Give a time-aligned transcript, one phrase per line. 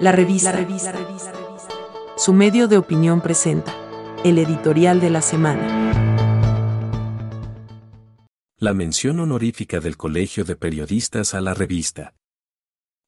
[0.00, 0.54] La revista.
[2.16, 3.74] Su medio de opinión presenta
[4.24, 6.16] el editorial de la semana.
[8.56, 12.14] La mención honorífica del Colegio de Periodistas a la revista.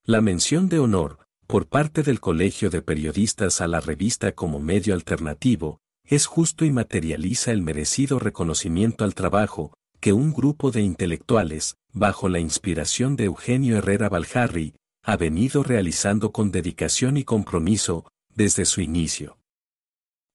[0.05, 4.93] La mención de honor, por parte del Colegio de Periodistas a la revista como medio
[4.93, 11.79] alternativo, es justo y materializa el merecido reconocimiento al trabajo que un grupo de intelectuales,
[11.91, 14.75] bajo la inspiración de Eugenio Herrera Baljarri,
[15.05, 19.39] ha venido realizando con dedicación y compromiso desde su inicio.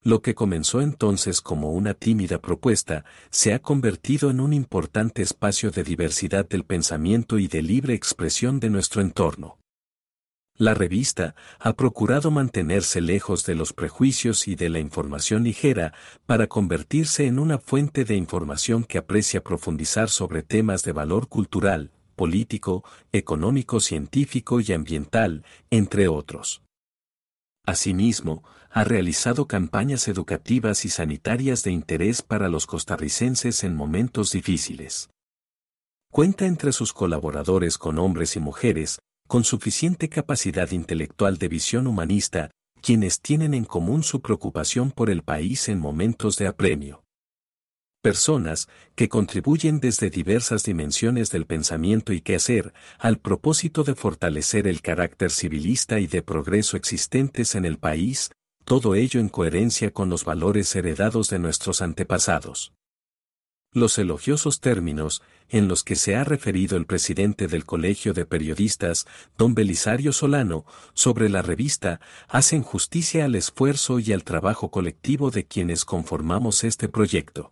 [0.03, 5.71] Lo que comenzó entonces como una tímida propuesta se ha convertido en un importante espacio
[5.71, 9.57] de diversidad del pensamiento y de libre expresión de nuestro entorno.
[10.55, 15.93] La revista ha procurado mantenerse lejos de los prejuicios y de la información ligera
[16.25, 21.91] para convertirse en una fuente de información que aprecia profundizar sobre temas de valor cultural,
[22.17, 26.63] político, económico, científico y ambiental, entre otros.
[27.65, 35.09] Asimismo, ha realizado campañas educativas y sanitarias de interés para los costarricenses en momentos difíciles.
[36.11, 42.51] Cuenta entre sus colaboradores con hombres y mujeres, con suficiente capacidad intelectual de visión humanista,
[42.81, 47.03] quienes tienen en común su preocupación por el país en momentos de apremio.
[48.07, 54.81] Personas que contribuyen desde diversas dimensiones del pensamiento y quehacer al propósito de fortalecer el
[54.81, 58.31] carácter civilista y de progreso existentes en el país,
[58.63, 62.71] todo ello en coherencia con los valores heredados de nuestros antepasados.
[63.73, 69.05] Los elogiosos términos en los que se ha referido el presidente del Colegio de Periodistas,
[69.37, 71.99] don Belisario Solano, sobre la revista,
[72.29, 77.51] hacen justicia al esfuerzo y al trabajo colectivo de quienes conformamos este proyecto.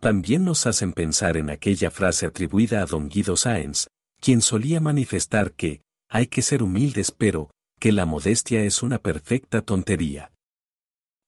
[0.00, 3.86] También nos hacen pensar en aquella frase atribuida a don Guido Sáenz,
[4.20, 7.50] quien solía manifestar que, hay que ser humildes pero,
[7.80, 10.33] que la modestia es una perfecta tontería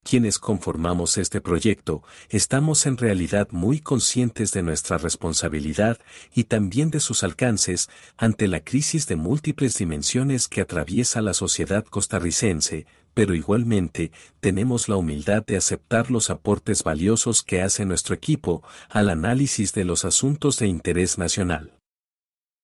[0.09, 5.99] quienes conformamos este proyecto, estamos en realidad muy conscientes de nuestra responsabilidad
[6.33, 11.84] y también de sus alcances ante la crisis de múltiples dimensiones que atraviesa la sociedad
[11.84, 18.62] costarricense, pero igualmente tenemos la humildad de aceptar los aportes valiosos que hace nuestro equipo
[18.88, 21.73] al análisis de los asuntos de interés nacional.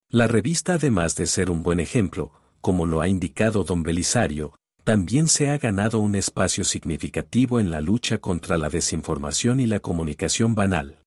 [0.09, 2.31] La revista además de ser un buen ejemplo,
[2.61, 4.55] como lo ha indicado don Belisario,
[4.85, 9.81] también se ha ganado un espacio significativo en la lucha contra la desinformación y la
[9.81, 10.99] comunicación banal.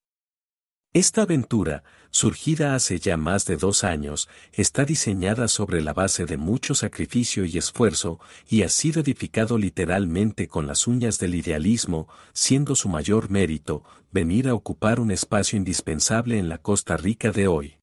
[0.93, 6.37] Esta aventura, surgida hace ya más de dos años, está diseñada sobre la base de
[6.37, 12.75] mucho sacrificio y esfuerzo y ha sido edificado literalmente con las uñas del idealismo, siendo
[12.75, 17.75] su mayor mérito venir a ocupar un espacio indispensable en la Costa Rica de hoy.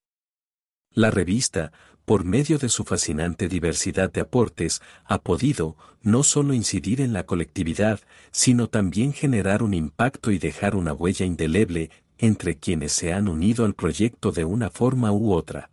[0.95, 1.73] La revista,
[2.05, 7.25] por medio de su fascinante diversidad de aportes, ha podido, no solo incidir en la
[7.25, 13.29] colectividad, sino también generar un impacto y dejar una huella indeleble entre quienes se han
[13.29, 15.71] unido al proyecto de una forma u otra.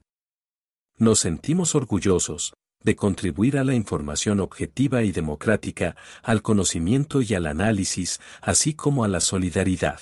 [0.98, 2.54] Nos sentimos orgullosos
[2.84, 9.04] de contribuir a la información objetiva y democrática, al conocimiento y al análisis, así como
[9.04, 10.00] a la solidaridad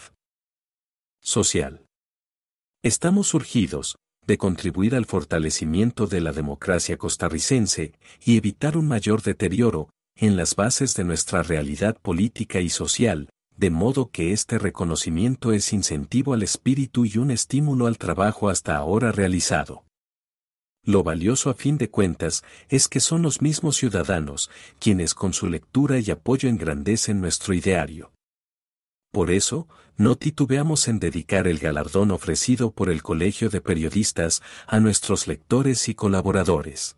[1.22, 1.86] social.
[2.84, 7.94] Estamos surgidos, de contribuir al fortalecimiento de la democracia costarricense
[8.24, 13.70] y evitar un mayor deterioro en las bases de nuestra realidad política y social, de
[13.70, 19.12] modo que este reconocimiento es incentivo al espíritu y un estímulo al trabajo hasta ahora
[19.12, 19.86] realizado.
[20.84, 24.50] Lo valioso a fin de cuentas es que son los mismos ciudadanos
[24.80, 28.12] quienes con su lectura y apoyo engrandecen nuestro ideario.
[29.12, 34.80] Por eso, no titubeamos en dedicar el galardón ofrecido por el Colegio de Periodistas a
[34.80, 36.98] nuestros lectores y colaboradores.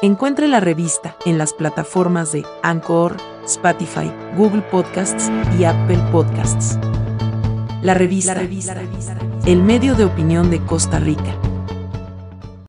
[0.00, 5.28] Encuentre la revista en las plataformas de Anchor, Spotify, Google Podcasts
[5.58, 6.78] y Apple Podcasts.
[7.82, 8.36] La revista,
[9.46, 11.47] el medio de opinión de Costa Rica.